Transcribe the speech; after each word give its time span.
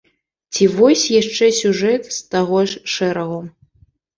Ці 0.55 0.63
вось 0.77 1.03
яшчэ 1.21 1.49
сюжэт 1.59 2.09
з 2.17 2.25
таго 2.33 2.65
ж 2.73 2.83
шэрагу. 2.95 3.41